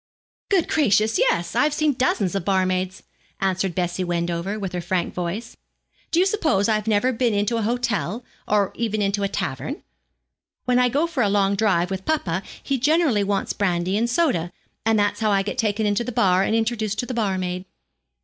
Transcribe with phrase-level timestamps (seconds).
[0.49, 3.03] 'Good gracious, yes; I've seen dozens of barmaids,'
[3.39, 5.55] answered Bessie Wendover, with her frank voice.
[6.09, 9.83] 'Do you suppose I've never been into an hotel, or even into a tavern?
[10.65, 14.51] When I go for a long drive with papa he generally wants brandy and soda,
[14.87, 17.65] and that's how I get taken into the bar and introduced to the barmaid.'